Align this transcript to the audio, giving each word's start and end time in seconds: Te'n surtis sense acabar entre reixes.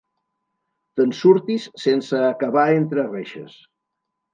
Te'n 1.01 1.13
surtis 1.19 1.69
sense 1.85 2.25
acabar 2.33 2.67
entre 2.83 3.09
reixes. 3.15 3.65